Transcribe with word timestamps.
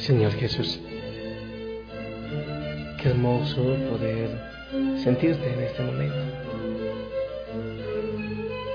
Señor 0.00 0.32
Jesús, 0.32 0.80
qué 3.02 3.08
hermoso 3.10 3.62
poder 3.90 4.30
sentirte 5.04 5.52
en 5.52 5.60
este 5.60 5.82
momento, 5.82 6.16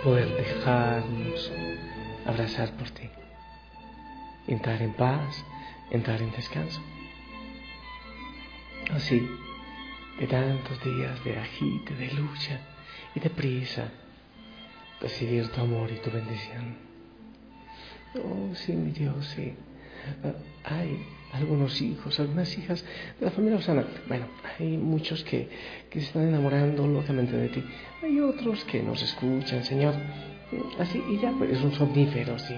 poder 0.04 0.28
dejarnos 0.36 1.52
abrazar 2.28 2.70
por 2.74 2.92
ti, 2.92 3.10
entrar 4.48 4.80
en 4.84 4.94
paz, 4.94 5.44
entrar 5.90 6.22
en 6.22 6.32
descanso. 6.32 6.80
Así, 8.92 9.28
de 10.20 10.28
tantos 10.28 10.84
días 10.84 11.24
de 11.24 11.40
agite, 11.40 11.96
de 11.96 12.12
lucha 12.14 12.60
y 13.16 13.20
de 13.20 13.32
prisa, 13.32 13.90
recibir 15.02 15.48
tu 15.50 15.60
amor 15.60 15.90
y 15.92 15.96
tu 15.96 16.12
bendición. 16.12 16.78
Oh, 18.14 18.54
sí, 18.54 18.74
mi 18.74 18.92
Dios, 18.92 19.26
sí. 19.36 19.56
Hay 20.64 21.06
algunos 21.34 21.82
hijos, 21.82 22.20
algunas 22.20 22.58
hijas 22.58 22.86
de 23.20 23.26
la 23.26 23.32
familia 23.32 23.58
Osana. 23.58 23.86
Bueno, 24.08 24.26
hay 24.58 24.78
muchos 24.78 25.24
que, 25.24 25.50
que 25.90 26.00
se 26.00 26.08
están 26.08 26.28
enamorando 26.28 26.88
locamente 26.88 27.36
de 27.36 27.50
ti. 27.50 27.64
Hay 28.04 28.20
otros 28.20 28.64
que 28.66 28.82
nos 28.82 29.02
escuchan, 29.02 29.64
Señor. 29.64 29.94
Así, 30.80 31.02
y 31.10 31.20
ya 31.20 31.32
pues, 31.32 31.52
es 31.52 31.62
un 31.62 31.74
somnífero, 31.74 32.40
sí. 32.40 32.56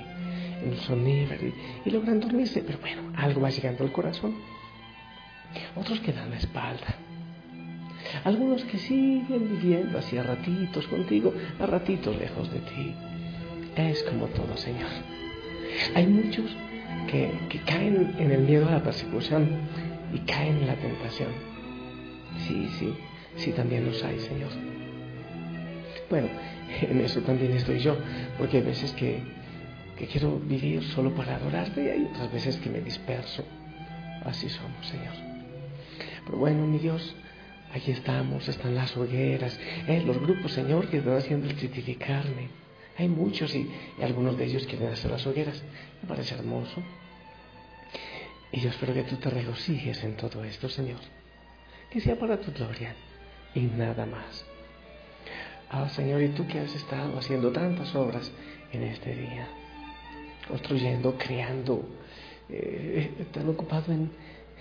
Un 0.66 0.78
somnífero. 0.78 1.48
Y, 1.48 1.54
y 1.86 1.92
logran 1.92 2.20
dormirse, 2.20 2.62
pero 2.66 2.80
bueno, 2.80 3.02
algo 3.16 3.42
va 3.42 3.50
llegando 3.50 3.84
al 3.84 3.92
corazón. 3.92 4.36
Otros 5.76 6.00
que 6.02 6.14
dan 6.14 6.30
la 6.30 6.38
espalda. 6.38 6.96
Algunos 8.24 8.64
que 8.66 8.78
siguen 8.78 9.50
viviendo 9.50 9.98
así 9.98 10.18
a 10.18 10.24
ratitos 10.24 10.88
contigo, 10.88 11.34
a 11.60 11.66
ratitos 11.66 12.16
lejos 12.18 12.52
de 12.52 12.60
ti. 12.60 12.96
Es 13.76 14.04
como 14.04 14.28
todo, 14.28 14.56
Señor. 14.58 14.90
Hay 15.96 16.08
muchos 16.08 16.46
que, 17.08 17.62
caen 17.66 18.16
en 18.18 18.32
el 18.32 18.42
miedo 18.42 18.68
a 18.68 18.72
la 18.72 18.84
persecución 18.84 19.50
y 20.14 20.20
caen 20.20 20.58
en 20.58 20.68
la 20.68 20.76
tentación. 20.76 21.30
Sí, 22.48 22.70
sí, 22.80 22.94
sí, 23.38 23.52
también 23.52 23.86
los 23.86 24.04
hay, 24.04 24.20
Señor. 24.20 24.52
Bueno, 26.10 26.28
en 26.82 27.02
eso 27.02 27.22
también 27.22 27.54
estoy 27.54 27.80
yo, 27.80 27.98
porque 28.38 28.58
hay 28.58 28.64
veces 28.64 28.92
que, 28.94 29.22
que 29.98 30.08
quiero 30.08 30.40
vivir 30.40 30.84
solo 30.84 31.14
para 31.16 31.36
adorarte 31.36 31.84
y 31.84 31.90
hay 31.90 32.10
otras 32.12 32.32
veces 32.32 32.58
que 32.58 32.70
me 32.70 32.82
disperso. 32.82 33.44
Así 34.26 34.50
somos, 34.50 34.86
Señor. 34.88 35.14
Pero 36.26 36.38
bueno, 36.38 36.66
mi 36.68 36.78
Dios, 36.80 37.16
aquí 37.74 37.92
estamos, 37.92 38.48
están 38.48 38.76
las 38.76 38.96
hogueras, 38.98 39.58
eh, 39.88 40.04
los 40.06 40.20
grupos, 40.20 40.52
Señor, 40.52 40.90
que 40.90 40.98
están 40.98 41.18
haciendo 41.18 41.48
el 41.48 41.56
criticarme. 41.56 42.67
Hay 42.98 43.08
muchos 43.08 43.54
y, 43.56 43.70
algunos 44.02 44.38
de 44.38 44.46
ellos 44.46 44.66
quieren 44.66 44.90
hacer 44.90 45.12
las 45.12 45.26
hogueras. 45.28 45.62
Me 46.02 46.08
parece 46.08 46.36
hermoso. 46.36 46.82
Y 48.52 48.62
yo 48.62 48.70
espero 48.70 48.94
que 48.94 49.04
tú 49.04 49.18
te 49.18 49.30
regocijes 49.30 50.04
en 50.04 50.16
todo 50.16 50.44
esto, 50.44 50.68
Señor. 50.70 51.00
Que 51.92 52.02
sea 52.02 52.18
para 52.18 52.40
tu 52.40 52.52
gloria 52.52 52.96
y 53.54 53.62
nada 53.62 54.06
más. 54.06 54.46
Ah, 55.70 55.90
Señor, 55.90 56.22
y 56.22 56.30
tú 56.30 56.48
que 56.48 56.60
has 56.60 56.74
estado 56.74 57.18
haciendo 57.18 57.52
tantas 57.52 57.94
obras 57.94 58.32
en 58.72 58.84
este 58.84 59.16
día, 59.16 59.48
construyendo, 60.48 61.18
creando, 61.18 61.86
eh, 62.50 63.26
tan 63.34 63.50
ocupado 63.50 63.92
en, 63.92 64.10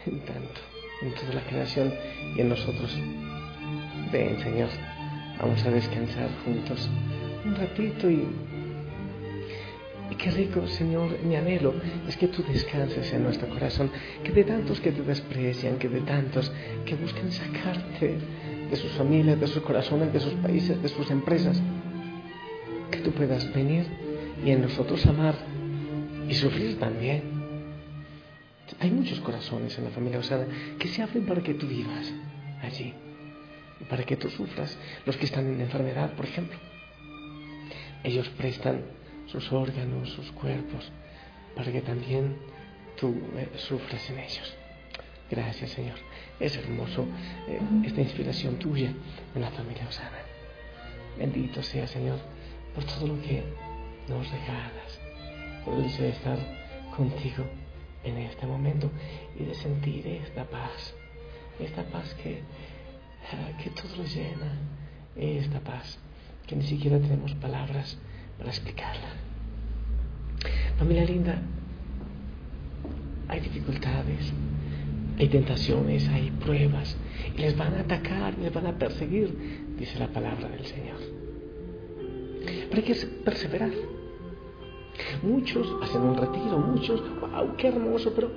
en 0.05 0.25
tanto, 0.25 0.61
en 1.03 1.15
toda 1.15 1.35
la 1.35 1.47
creación 1.47 1.95
y 2.37 2.41
en 2.41 2.49
nosotros. 2.49 2.99
Ven, 4.11 4.41
Señor, 4.41 4.69
vamos 5.39 5.65
a 5.65 5.71
descansar 5.71 6.29
juntos 6.45 6.91
un 7.45 7.55
ratito 7.55 8.11
y, 8.11 8.27
y 10.11 10.15
qué 10.15 10.31
rico, 10.31 10.67
Señor, 10.67 11.19
mi 11.25 11.37
anhelo 11.37 11.75
es 12.09 12.17
que 12.17 12.29
tú 12.29 12.43
descanses 12.43 13.13
en 13.13 13.23
nuestro 13.23 13.49
corazón, 13.49 13.91
que 14.23 14.33
de 14.33 14.45
tantos 14.45 14.81
que 14.81 14.93
te 14.93 15.03
desprecian, 15.03 15.79
que 15.79 15.89
de 15.89 16.01
tantos 16.01 16.53
que 16.85 16.95
buscan 16.95 17.31
sacarte 17.33 18.19
de 18.71 18.77
sus 18.77 18.93
familias, 18.93 19.41
de 19.41 19.47
sus 19.47 19.63
corazones, 19.63 20.13
de 20.13 20.21
sus 20.21 20.35
países, 20.35 20.81
de 20.83 20.89
sus 20.89 21.11
empresas, 21.11 21.61
que 22.91 22.99
tú 22.99 23.13
puedas 23.13 23.53
venir 23.53 23.87
y 24.45 24.51
en 24.51 24.63
nosotros 24.63 25.05
amar 25.07 25.35
y 26.29 26.35
sufrir 26.35 26.79
también. 26.79 27.37
Hay 28.81 28.91
muchos 28.91 29.21
corazones 29.21 29.77
en 29.79 29.85
la 29.85 29.91
familia 29.91 30.19
Osana 30.19 30.47
que 30.79 30.89
se 30.89 31.03
abren 31.03 31.25
para 31.25 31.43
que 31.43 31.55
tú 31.55 31.67
vivas 31.67 32.13
allí 32.63 32.93
y 33.81 33.85
para 33.85 34.05
que 34.05 34.17
tú 34.17 34.29
sufras, 34.31 34.77
los 35.05 35.17
que 35.17 35.27
están 35.27 35.47
en 35.47 35.61
enfermedad, 35.61 36.15
por 36.15 36.25
ejemplo. 36.25 36.59
Ellos 38.05 38.29
prestan 38.31 38.83
sus 39.27 39.53
órganos, 39.53 40.11
sus 40.11 40.31
cuerpos, 40.33 40.91
para 41.55 41.73
que 41.73 41.81
también 41.81 42.37
tú 42.97 43.15
eh, 43.37 43.51
sufras 43.57 44.09
en 44.11 44.19
ellos. 44.19 44.55
Gracias, 45.31 45.71
Señor. 45.71 45.97
Es 46.39 46.57
hermoso 46.57 47.07
eh, 47.49 47.59
esta 47.85 48.01
inspiración 48.01 48.59
tuya 48.59 48.93
en 49.35 49.41
la 49.41 49.51
familia 49.51 49.89
Osana. 49.89 50.19
Bendito 51.19 51.63
sea, 51.63 51.87
Señor, 51.87 52.19
por 52.75 52.85
todo 52.85 53.09
lo 53.09 53.21
que 53.23 53.43
nos 54.09 54.31
regalas, 54.31 55.01
por 55.65 55.75
el 55.75 55.85
deseo 55.85 56.05
de 56.05 56.11
estar 56.11 56.39
contigo 56.97 57.45
en 58.05 58.19
este 58.19 58.47
momento 58.47 58.91
y 59.39 59.45
de 59.45 59.55
sentir 59.55 60.07
esta 60.07 60.45
paz, 60.45 60.95
esta 61.59 61.83
paz 61.85 62.15
que, 62.23 62.43
que 63.63 63.71
todo 63.71 63.97
lo 63.97 64.05
llena, 64.05 64.53
esta 65.17 65.59
paz 65.61 65.99
que 66.47 66.57
ni 66.57 66.65
siquiera 66.65 66.99
tenemos 66.99 67.35
palabras 67.35 67.99
para 68.39 68.51
explicarla. 68.51 69.09
Familia 70.79 71.05
linda, 71.05 71.39
hay 73.29 73.41
dificultades, 73.41 74.33
hay 75.19 75.29
tentaciones, 75.29 76.09
hay 76.09 76.31
pruebas, 76.31 76.97
y 77.37 77.41
les 77.41 77.57
van 77.57 77.75
a 77.75 77.81
atacar, 77.81 78.39
les 78.39 78.53
van 78.53 78.67
a 78.67 78.79
perseguir, 78.79 79.75
dice 79.79 79.99
la 79.99 80.09
palabra 80.09 80.49
del 80.49 80.65
Señor. 80.67 80.99
Pero 82.45 82.77
hay 82.77 82.83
que 82.83 82.95
perseverar. 83.25 83.71
Muchos 85.23 85.67
hacen 85.83 86.01
un 86.01 86.17
retiro, 86.17 86.59
muchos, 86.59 87.03
wow, 87.21 87.57
qué 87.57 87.69
hermoso, 87.69 88.13
pero, 88.15 88.31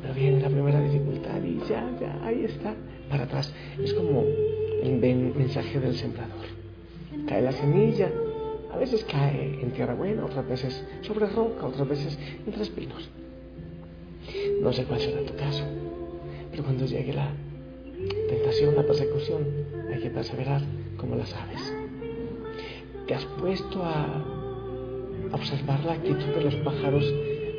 pero 0.00 0.14
viene 0.14 0.40
la 0.40 0.48
primera 0.48 0.80
dificultad 0.80 1.42
y 1.42 1.58
ya, 1.68 1.90
ya, 2.00 2.18
ahí 2.24 2.44
está, 2.44 2.74
para 3.10 3.24
atrás. 3.24 3.52
Es 3.82 3.92
como 3.94 4.22
el 4.82 5.34
mensaje 5.36 5.80
del 5.80 5.94
sembrador. 5.96 6.46
Cae 7.28 7.42
la 7.42 7.52
semilla, 7.52 8.10
a 8.72 8.78
veces 8.78 9.04
cae 9.04 9.58
en 9.60 9.70
tierra 9.72 9.94
buena, 9.94 10.24
otras 10.24 10.48
veces 10.48 10.84
sobre 11.02 11.26
roca, 11.26 11.66
otras 11.66 11.88
veces 11.88 12.18
entre 12.46 12.62
espinos. 12.62 13.10
No 14.62 14.72
sé 14.72 14.84
cuál 14.84 15.00
será 15.00 15.20
tu 15.22 15.34
caso, 15.36 15.64
pero 16.50 16.64
cuando 16.64 16.86
llegue 16.86 17.12
la 17.12 17.30
tentación, 18.28 18.74
la 18.74 18.82
persecución, 18.82 19.46
hay 19.92 20.00
que 20.00 20.10
perseverar 20.10 20.62
como 20.96 21.16
las 21.16 21.32
aves. 21.34 21.74
¿Te 23.06 23.14
has 23.14 23.24
puesto 23.24 23.82
a 23.82 24.24
observar 25.32 25.84
la 25.84 25.92
actitud 25.92 26.34
de 26.34 26.44
los 26.44 26.54
pájaros 26.56 27.04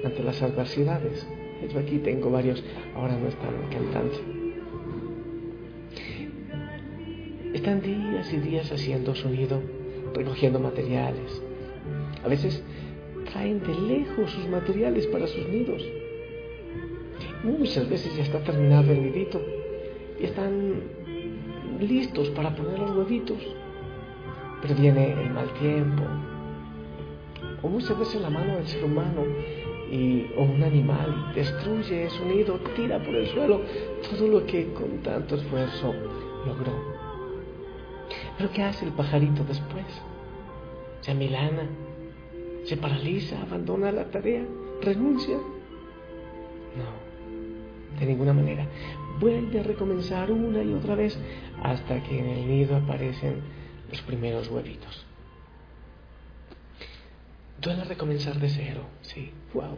ante 0.03 0.23
las 0.23 0.41
adversidades? 0.41 1.27
Yo 1.71 1.79
aquí 1.79 1.97
tengo 1.97 2.29
varios, 2.29 2.63
ahora 2.95 3.17
no 3.17 3.27
están 3.27 3.53
cantando. 3.71 4.48
Están 7.59 7.81
días 7.81 8.31
y 8.31 8.37
días 8.37 8.71
haciendo 8.71 9.13
sonido 9.13 9.61
recogiendo 10.13 10.61
materiales. 10.61 11.43
A 12.23 12.29
veces 12.29 12.63
traen 13.33 13.59
de 13.59 13.75
lejos 13.75 14.31
sus 14.31 14.47
materiales 14.47 15.05
para 15.07 15.27
sus 15.27 15.45
nidos. 15.49 15.83
Muchas 17.43 17.89
veces 17.89 18.15
ya 18.15 18.23
está 18.23 18.39
terminado 18.45 18.93
el 18.93 19.03
nidito 19.03 19.41
y 20.21 20.23
están 20.23 20.83
listos 21.81 22.29
para 22.29 22.55
poner 22.55 22.79
los 22.79 22.95
huevitos. 22.95 23.39
Pero 24.61 24.75
viene 24.75 25.11
el 25.21 25.29
mal 25.31 25.53
tiempo, 25.55 26.03
o 27.61 27.67
muchas 27.67 27.99
veces 27.99 28.21
la 28.21 28.29
mano 28.29 28.55
del 28.55 28.67
ser 28.67 28.85
humano 28.85 29.25
o 30.37 30.43
un 30.43 30.63
animal 30.63 31.33
destruye 31.35 32.09
su 32.09 32.23
nido, 32.23 32.57
tira 32.77 33.03
por 33.03 33.13
el 33.13 33.27
suelo 33.27 33.59
todo 34.09 34.29
lo 34.29 34.45
que 34.45 34.71
con 34.71 35.03
tanto 35.03 35.35
esfuerzo 35.35 35.93
logró. 36.45 37.08
Pero 38.39 38.53
¿qué 38.53 38.63
hace 38.63 38.85
el 38.85 38.93
pajarito 38.93 39.43
después? 39.43 39.85
Se 41.01 41.11
amilana, 41.11 41.67
se 42.63 42.77
paraliza, 42.77 43.41
abandona 43.41 43.91
la 43.91 44.05
tarea, 44.05 44.45
renuncia. 44.81 45.35
No, 46.77 47.99
de 47.99 48.05
ninguna 48.05 48.31
manera. 48.31 48.65
Vuelve 49.19 49.59
a 49.59 49.63
recomenzar 49.63 50.31
una 50.31 50.63
y 50.63 50.73
otra 50.73 50.95
vez 50.95 51.19
hasta 51.61 52.01
que 52.01 52.17
en 52.17 52.27
el 52.27 52.47
nido 52.47 52.77
aparecen 52.77 53.41
los 53.91 54.01
primeros 54.03 54.47
huevitos. 54.47 55.05
Duele 57.59 57.83
recomenzar 57.83 58.39
de 58.39 58.47
cero, 58.47 58.83
sí, 59.01 59.31
wow. 59.53 59.75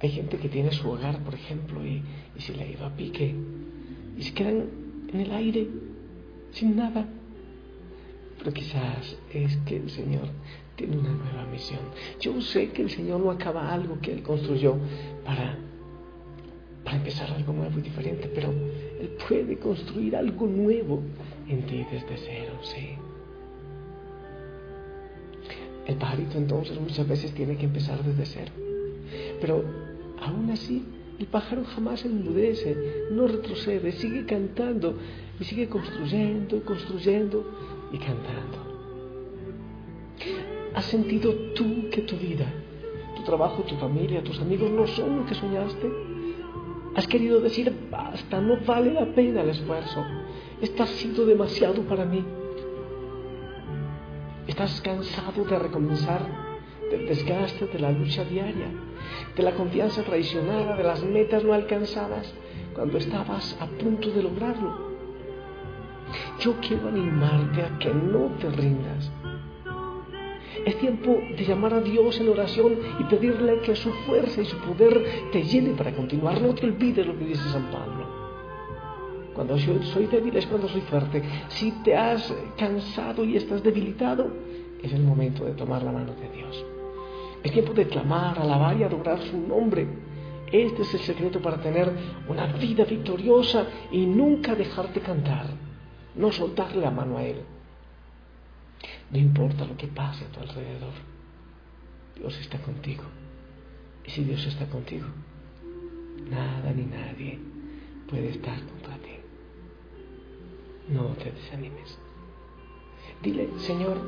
Hay 0.00 0.08
gente 0.08 0.38
que 0.38 0.48
tiene 0.48 0.72
su 0.72 0.88
hogar, 0.88 1.18
por 1.18 1.34
ejemplo, 1.34 1.86
y, 1.86 2.02
y 2.34 2.40
se 2.40 2.54
le 2.54 2.62
ha 2.62 2.66
ido 2.66 2.86
a 2.86 2.96
pique, 2.96 3.34
y 4.16 4.22
se 4.22 4.32
quedan 4.32 4.64
en 5.12 5.20
el 5.20 5.30
aire, 5.30 5.68
sin 6.52 6.74
nada. 6.74 7.06
Pero 8.40 8.54
quizás 8.54 9.16
es 9.34 9.56
que 9.66 9.76
el 9.76 9.90
Señor 9.90 10.28
tiene 10.76 10.96
una 10.96 11.10
nueva 11.10 11.44
misión. 11.52 11.80
Yo 12.20 12.40
sé 12.40 12.70
que 12.70 12.82
el 12.82 12.90
Señor 12.90 13.20
no 13.20 13.30
acaba 13.30 13.72
algo 13.72 14.00
que 14.00 14.12
Él 14.12 14.22
construyó 14.22 14.76
para, 15.26 15.58
para 16.82 16.96
empezar 16.96 17.30
algo 17.32 17.52
nuevo 17.52 17.78
y 17.78 17.82
diferente, 17.82 18.30
pero 18.34 18.48
Él 18.48 19.10
puede 19.28 19.58
construir 19.58 20.16
algo 20.16 20.46
nuevo 20.46 21.02
en 21.48 21.66
ti 21.66 21.84
desde 21.92 22.16
cero, 22.16 22.54
sí. 22.62 22.96
El 25.86 25.96
pajarito 25.96 26.38
entonces 26.38 26.80
muchas 26.80 27.06
veces 27.06 27.32
tiene 27.34 27.56
que 27.58 27.66
empezar 27.66 28.02
desde 28.02 28.24
cero. 28.24 28.52
Pero 29.40 29.64
aún 30.22 30.48
así, 30.50 30.86
el 31.18 31.26
pájaro 31.26 31.64
jamás 31.64 32.06
enmudece, 32.06 32.74
no 33.10 33.26
retrocede, 33.26 33.92
sigue 33.92 34.24
cantando 34.24 34.96
y 35.38 35.44
sigue 35.44 35.68
construyendo 35.68 36.62
construyendo 36.64 37.44
y 37.92 37.98
cantando. 37.98 38.58
¿Has 40.74 40.84
sentido 40.86 41.32
tú 41.54 41.88
que 41.90 42.02
tu 42.02 42.16
vida, 42.16 42.46
tu 43.16 43.22
trabajo, 43.22 43.62
tu 43.62 43.74
familia, 43.76 44.22
tus 44.22 44.40
amigos 44.40 44.70
no 44.70 44.86
son 44.86 45.18
lo 45.18 45.26
que 45.26 45.34
soñaste? 45.34 45.90
¿Has 46.94 47.06
querido 47.06 47.40
decir, 47.40 47.72
basta, 47.90 48.40
no 48.40 48.58
vale 48.66 48.92
la 48.92 49.06
pena 49.14 49.42
el 49.42 49.50
esfuerzo? 49.50 50.04
Esto 50.60 50.82
ha 50.82 50.86
sido 50.86 51.24
demasiado 51.24 51.82
para 51.82 52.04
mí. 52.04 52.24
Estás 54.46 54.80
cansado 54.80 55.44
de 55.44 55.58
recomenzar, 55.58 56.20
del 56.90 57.06
desgaste 57.06 57.66
de 57.66 57.78
la 57.78 57.92
lucha 57.92 58.24
diaria, 58.24 58.68
de 59.36 59.42
la 59.42 59.52
confianza 59.52 60.02
traicionada, 60.02 60.76
de 60.76 60.82
las 60.82 61.02
metas 61.04 61.44
no 61.44 61.52
alcanzadas 61.52 62.32
cuando 62.74 62.98
estabas 62.98 63.56
a 63.60 63.66
punto 63.66 64.10
de 64.10 64.22
lograrlo. 64.22 64.89
Yo 66.40 66.56
quiero 66.60 66.88
animarte 66.88 67.62
a 67.62 67.78
que 67.78 67.92
no 67.92 68.30
te 68.40 68.48
rindas. 68.50 69.10
Es 70.64 70.78
tiempo 70.78 71.18
de 71.36 71.44
llamar 71.44 71.74
a 71.74 71.80
Dios 71.80 72.18
en 72.18 72.28
oración 72.28 72.78
y 72.98 73.04
pedirle 73.04 73.60
que 73.60 73.76
su 73.76 73.90
fuerza 74.06 74.40
y 74.40 74.46
su 74.46 74.56
poder 74.58 75.30
te 75.32 75.42
llene 75.42 75.74
para 75.74 75.94
continuar. 75.94 76.40
No 76.40 76.54
te 76.54 76.66
olvides 76.66 77.06
lo 77.06 77.18
que 77.18 77.26
dice 77.26 77.48
San 77.50 77.70
Pablo. 77.70 78.06
Cuando 79.34 79.58
soy 79.58 80.06
débil 80.06 80.36
es 80.36 80.46
cuando 80.46 80.68
soy 80.68 80.80
fuerte. 80.82 81.22
Si 81.48 81.72
te 81.84 81.94
has 81.94 82.34
cansado 82.56 83.24
y 83.24 83.36
estás 83.36 83.62
debilitado, 83.62 84.30
es 84.82 84.92
el 84.92 85.02
momento 85.02 85.44
de 85.44 85.52
tomar 85.52 85.82
la 85.82 85.92
mano 85.92 86.14
de 86.14 86.28
Dios. 86.30 86.64
Es 87.42 87.52
tiempo 87.52 87.72
de 87.74 87.86
clamar, 87.86 88.38
alabar 88.38 88.78
y 88.78 88.82
adorar 88.82 89.20
su 89.20 89.38
nombre. 89.38 89.86
Este 90.50 90.82
es 90.82 90.94
el 90.94 91.00
secreto 91.00 91.40
para 91.40 91.58
tener 91.58 91.90
una 92.28 92.46
vida 92.46 92.84
victoriosa 92.84 93.66
y 93.92 94.06
nunca 94.06 94.54
dejarte 94.54 95.00
cantar. 95.00 95.69
No 96.14 96.32
soltarle 96.32 96.80
la 96.80 96.90
mano 96.90 97.18
a 97.18 97.24
Él. 97.24 97.42
No 99.10 99.18
importa 99.18 99.64
lo 99.64 99.76
que 99.76 99.88
pase 99.88 100.24
a 100.24 100.28
tu 100.28 100.40
alrededor. 100.40 100.92
Dios 102.16 102.38
está 102.40 102.58
contigo. 102.58 103.04
Y 104.04 104.10
si 104.10 104.24
Dios 104.24 104.44
está 104.46 104.66
contigo, 104.66 105.06
nada 106.28 106.72
ni 106.72 106.84
nadie 106.84 107.38
puede 108.08 108.30
estar 108.30 108.58
contra 108.64 108.96
ti. 108.98 109.16
No 110.88 111.04
te 111.14 111.30
desanimes. 111.30 111.98
Dile, 113.22 113.48
Señor, 113.58 113.98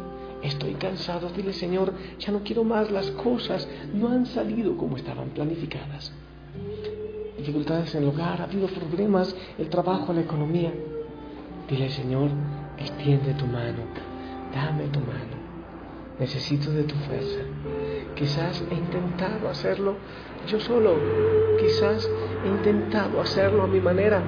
estoy 0.43 0.75
cansado. 0.75 1.31
Dile, 1.31 1.53
Señor, 1.53 1.95
ya 2.19 2.33
no 2.33 2.43
quiero 2.43 2.65
más. 2.65 2.91
Las 2.91 3.11
cosas 3.13 3.69
no 3.95 4.09
han 4.09 4.27
salido 4.27 4.77
como 4.77 4.97
estaban 4.97 5.31
planificadas. 5.31 6.13
Dificultades 7.39 7.95
en 7.95 8.03
el 8.03 8.09
hogar, 8.09 8.41
ha 8.41 8.45
habido 8.45 8.69
problemas, 8.69 9.35
el 9.59 9.69
trabajo, 9.69 10.13
la 10.13 10.21
economía. 10.21 10.73
Dile, 11.73 11.89
Señor, 11.89 12.29
extiende 12.77 13.33
tu 13.33 13.47
mano, 13.47 13.85
dame 14.55 14.89
tu 14.89 15.01
mano. 15.01 15.41
Necesito 16.21 16.71
de 16.71 16.83
tu 16.83 16.95
fuerza. 16.97 17.41
Quizás 18.15 18.63
he 18.71 18.75
intentado 18.75 19.49
hacerlo 19.49 19.97
yo 20.47 20.61
solo, 20.61 20.97
quizás 21.59 22.11
he 22.45 22.49
intentado 22.49 23.23
hacerlo 23.23 23.63
a 23.63 23.67
mi 23.67 23.81
manera, 23.81 24.23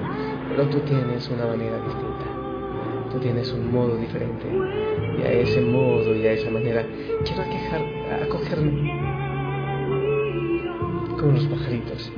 pero 0.49 0.67
tú 0.69 0.79
tienes 0.79 1.29
una 1.29 1.45
manera 1.45 1.77
distinta 1.77 2.25
tú 3.11 3.19
tienes 3.21 3.53
un 3.53 3.71
modo 3.71 3.95
diferente 3.95 4.45
y 5.19 5.21
a 5.21 5.31
ese 5.31 5.61
modo 5.61 6.15
y 6.15 6.27
a 6.27 6.33
esa 6.33 6.49
manera 6.49 6.85
quiero 7.23 7.43
acogerme 8.23 8.91
como 11.17 11.31
los 11.31 11.45
pajaritos. 11.45 12.11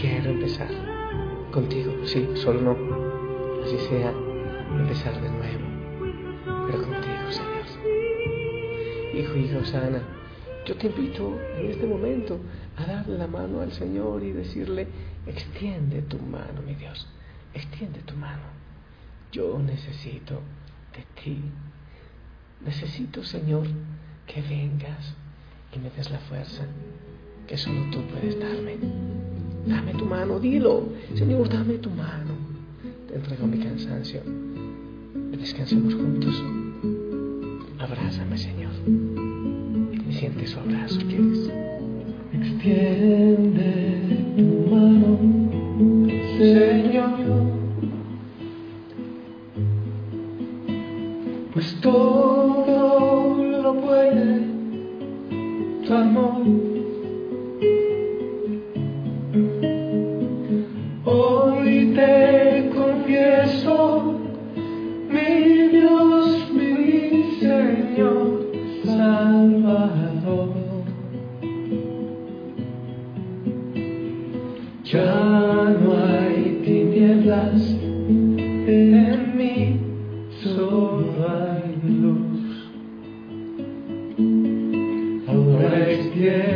Quiero 0.00 0.30
empezar 0.30 0.68
contigo, 1.50 1.92
sí, 2.04 2.26
solo 2.36 2.62
no, 2.62 2.91
así 3.76 3.88
sea, 3.88 4.12
empezar 4.78 5.20
de 5.20 5.28
nuevo, 5.28 6.66
pero 6.66 6.82
contigo, 6.82 7.30
Señor. 7.30 7.52
Hijo, 9.14 9.36
hija 9.36 9.64
sana, 9.64 10.02
yo 10.66 10.76
te 10.76 10.86
invito 10.86 11.38
en 11.58 11.70
este 11.70 11.86
momento 11.86 12.38
a 12.76 12.86
darle 12.86 13.18
la 13.18 13.26
mano 13.26 13.60
al 13.60 13.72
Señor 13.72 14.22
y 14.22 14.32
decirle, 14.32 14.88
extiende 15.26 16.02
tu 16.02 16.18
mano, 16.18 16.62
mi 16.66 16.74
Dios, 16.74 17.08
extiende 17.54 18.00
tu 18.00 18.14
mano 18.14 18.62
yo 19.32 19.58
necesito 19.58 20.40
de 20.94 21.04
ti. 21.22 21.40
Necesito, 22.60 23.24
Señor, 23.24 23.66
que 24.26 24.42
vengas 24.42 25.14
y 25.74 25.78
me 25.78 25.90
des 25.90 26.10
la 26.10 26.18
fuerza 26.18 26.64
que 27.48 27.56
solo 27.56 27.90
tú 27.90 28.02
puedes 28.08 28.38
darme. 28.38 28.76
Dame 29.66 29.94
tu 29.94 30.04
mano, 30.04 30.38
dilo. 30.38 30.86
Señor, 31.14 31.48
dame 31.48 31.78
tu 31.78 31.90
mano. 31.90 32.41
Te 33.12 33.18
entrego 33.18 33.46
mi 33.46 33.58
cansancio. 33.58 34.22
Descansemos 35.38 35.94
juntos. 35.94 36.34
Abrázame, 37.78 38.38
Señor. 38.38 38.72
Y 40.08 40.14
siente 40.14 40.46
su 40.46 40.58
abrazo, 40.58 40.98
¿quieres? 41.00 41.50
Extiende 42.32 44.14
tu 44.38 44.70
mano, 44.74 45.18
Señor. 46.38 47.52
pues 51.52 51.76
todo 51.82 53.36
lo 53.62 53.74
puede 53.82 54.40
tu 55.86 55.92
amor. 55.94 56.71
Ahora 86.22 86.51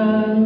love. 0.00 0.39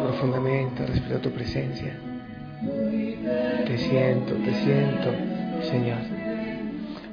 Profundamente, 0.00 0.84
respiro 0.86 1.20
tu 1.20 1.30
presencia. 1.30 1.96
Te 3.66 3.78
siento, 3.78 4.34
te 4.34 4.54
siento, 4.54 5.12
Señor. 5.62 5.98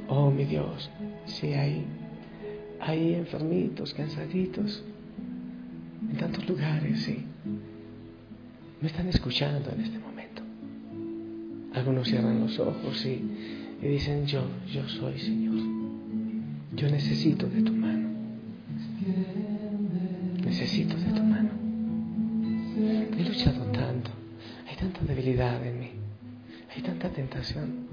Oh, 0.08 0.32
mi 0.32 0.46
Dios, 0.46 0.90
si 1.26 1.54
hay, 1.54 1.86
hay 2.80 3.14
enfermitos, 3.14 3.94
cansaditos, 3.94 4.84
en 6.10 6.18
tantos 6.18 6.48
lugares, 6.50 7.04
sí. 7.04 7.24
Me 8.82 8.88
están 8.88 9.08
escuchando 9.10 9.70
en 9.72 9.82
este 9.82 10.00
momento. 10.00 10.42
Algunos 11.76 12.08
cierran 12.08 12.40
los 12.40 12.58
ojos 12.60 13.06
y, 13.06 13.24
y 13.80 13.88
dicen, 13.88 14.26
yo, 14.26 14.42
yo 14.74 14.88
soy 14.90 15.20
Señor. 15.20 15.56
Yo 16.76 16.90
necesito 16.90 17.48
de 17.48 17.62
tu 17.62 17.74
debilidad 25.16 25.66
en 25.66 25.80
mí. 25.80 25.92
Hay 26.74 26.82
tanta 26.82 27.10
tentación. 27.10 27.88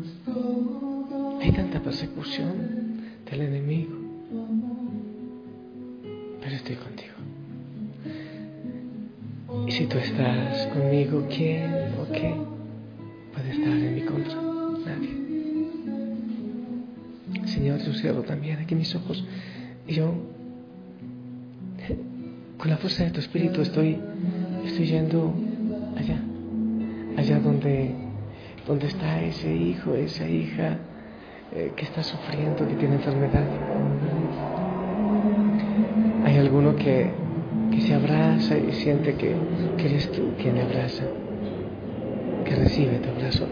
Hay 1.43 1.53
tanta 1.53 1.81
persecución 1.81 3.03
del 3.29 3.41
enemigo. 3.43 3.97
Pero 6.41 6.55
estoy 6.55 6.77
contigo. 6.77 7.15
Y 9.67 9.73
si 9.73 9.87
tú 9.87 9.99
estás 9.99 10.69
conmigo, 10.69 11.27
¿quién 11.29 11.95
o 12.01 12.13
qué 12.13 12.35
puede 13.33 13.51
estar 13.51 13.73
en 13.73 13.95
mi 13.95 14.03
contra? 14.03 14.35
Nadie. 14.87 15.19
Señor, 17.47 17.81
yo 17.81 17.93
cierro 17.95 18.23
también 18.23 18.59
aquí 18.61 18.75
mis 18.77 18.95
ojos 18.95 19.25
y 19.89 19.95
yo, 19.95 20.15
con 22.59 22.71
la 22.71 22.77
fuerza 22.77 23.05
de 23.05 23.11
tu 23.11 23.21
espíritu, 23.21 23.61
estoy, 23.63 23.99
estoy 24.65 24.87
yendo 24.87 25.35
donde, 27.40 27.90
donde 28.66 28.87
está 28.87 29.23
ese 29.23 29.54
hijo, 29.54 29.95
esa 29.95 30.26
hija 30.28 30.76
eh, 31.54 31.73
que 31.76 31.85
está 31.85 32.02
sufriendo, 32.02 32.66
que 32.66 32.75
tiene 32.75 32.97
enfermedad. 32.97 33.45
Hay 36.25 36.37
alguno 36.37 36.76
que, 36.76 37.11
que 37.73 37.80
se 37.80 37.95
abraza 37.95 38.57
y 38.59 38.73
siente 38.73 39.14
que, 39.14 39.35
que 39.76 39.87
eres 39.88 40.11
tú 40.12 40.23
quien 40.40 40.59
abraza, 40.59 41.04
que 42.45 42.54
recibe 42.54 42.99
tu 42.99 43.09
abrazo. 43.11 43.47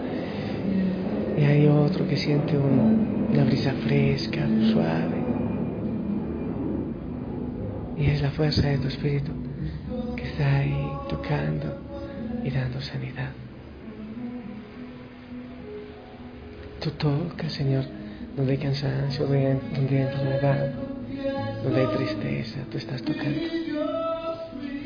Y 1.38 1.44
hay 1.44 1.66
otro 1.68 2.06
que 2.08 2.16
siente 2.16 2.56
un- 2.56 3.28
una 3.32 3.44
brisa 3.44 3.72
fresca, 3.86 4.46
suave. 4.72 5.16
Y 7.98 8.06
es 8.10 8.20
la 8.22 8.30
fuerza 8.30 8.68
de 8.68 8.78
tu 8.78 8.88
espíritu 8.88 9.32
que 10.16 10.24
está 10.24 10.56
ahí 10.58 10.90
tocando 11.08 11.74
y 12.44 12.50
dando 12.50 12.80
sanidad. 12.80 13.30
Tú 16.86 16.92
tocas, 16.92 17.52
Señor, 17.52 17.84
donde 18.36 18.52
hay 18.52 18.58
cansancio, 18.58 19.26
donde 19.26 19.44
hay, 19.44 20.02
enfermedad, 20.02 20.72
donde 21.64 21.80
hay 21.80 21.86
tristeza, 21.96 22.60
tú 22.70 22.78
estás 22.78 23.02
tocando. 23.02 23.40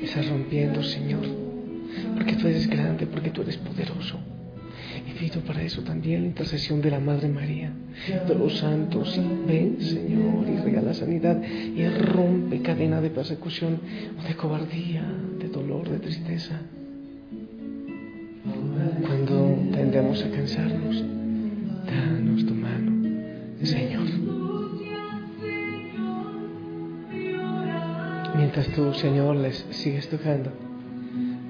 Estás 0.03 0.27
rompiendo, 0.31 0.83
Señor, 0.83 1.21
porque 2.15 2.37
tú 2.37 2.49
eres 2.49 2.71
grande, 2.71 3.07
porque 3.07 3.29
tú 3.29 3.43
eres 3.43 3.59
poderoso. 3.59 4.19
Y 5.07 5.13
pido 5.19 5.43
para 5.43 5.61
eso 5.61 5.83
también 5.83 6.23
la 6.23 6.29
intercesión 6.29 6.81
de 6.81 6.91
la 6.91 7.01
Madre 7.01 7.29
María, 7.29 7.71
de 8.27 8.35
los 8.35 8.57
santos. 8.57 9.21
Ven, 9.47 9.77
Señor, 9.83 10.49
y 10.49 10.57
regala 10.57 10.95
sanidad 10.95 11.39
y 11.43 11.87
rompe 11.87 12.63
cadena 12.63 13.03
de 13.03 13.11
persecución, 13.11 13.79
de 14.27 14.35
cobardía, 14.37 15.05
de 15.39 15.49
dolor, 15.49 15.87
de 15.91 15.99
tristeza. 15.99 16.63
Cuando 19.03 19.69
tendemos 19.75 20.25
a 20.25 20.31
cansarnos, 20.31 21.20
danos 21.87 22.47
tu 22.47 22.55
mano, 22.55 22.93
Señor. 23.63 24.07
Mientras 28.37 28.69
tú, 28.69 28.93
Señor, 28.95 29.37
les 29.37 29.67
sigues 29.71 30.09
tocando, 30.09 30.51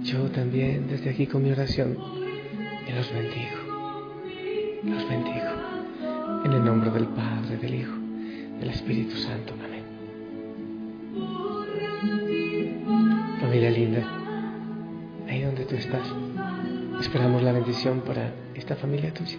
yo 0.02 0.30
también 0.30 0.86
desde 0.88 1.10
aquí 1.10 1.26
con 1.26 1.42
mi 1.42 1.52
oración 1.52 1.96
y 2.88 2.92
los 2.92 3.12
bendigo. 3.12 3.70
Los 4.84 5.08
bendigo. 5.08 6.42
En 6.44 6.52
el 6.52 6.64
nombre 6.64 6.90
del 6.90 7.06
Padre, 7.08 7.56
del 7.58 7.74
Hijo, 7.74 7.92
del 8.60 8.70
Espíritu 8.70 9.16
Santo. 9.16 9.54
Amén. 9.64 9.84
Familia 13.40 13.70
linda, 13.70 14.02
ahí 15.28 15.42
donde 15.42 15.64
tú 15.64 15.74
estás, 15.74 16.06
esperamos 17.00 17.42
la 17.42 17.52
bendición 17.52 18.00
para 18.00 18.32
esta 18.54 18.74
familia 18.76 19.12
tuya. 19.12 19.36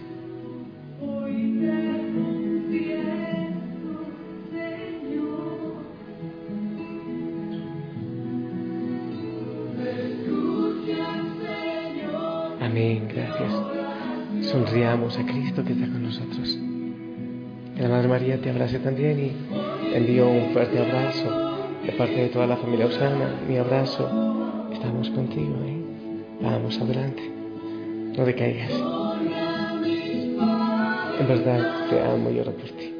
Gracias. 12.74 13.52
Sonriamos 14.50 15.18
a 15.18 15.26
Cristo 15.26 15.62
que 15.64 15.72
está 15.74 15.86
con 15.86 16.02
nosotros. 16.04 16.58
Que 17.76 17.82
la 17.82 17.88
Madre 17.88 18.08
María 18.08 18.40
te 18.40 18.50
abrace 18.50 18.78
también 18.78 19.18
y 19.20 19.94
envío 19.94 20.28
un 20.28 20.52
fuerte 20.52 20.78
abrazo 20.78 21.56
de 21.84 21.92
parte 21.92 22.14
de 22.14 22.28
toda 22.28 22.46
la 22.46 22.56
familia 22.56 22.86
Osana. 22.86 23.40
Mi 23.46 23.58
abrazo. 23.58 24.08
Estamos 24.72 25.10
contigo, 25.10 25.54
¿eh? 25.66 25.82
Vamos 26.40 26.80
adelante. 26.80 27.22
No 28.16 28.24
decaigas. 28.24 28.72
En 31.20 31.28
verdad 31.28 31.88
te 31.90 32.00
amo 32.00 32.30
y 32.30 32.40
oro 32.40 32.52
por 32.52 32.70
ti. 32.70 32.91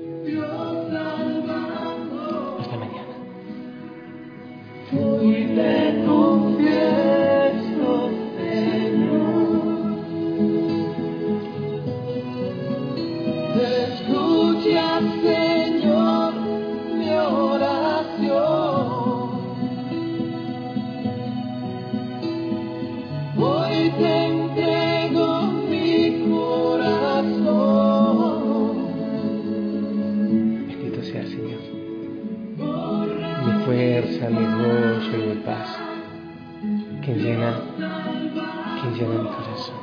Quien 39.04 39.10
llena 39.10 39.22
mi 39.22 39.28
corazón. 39.28 39.82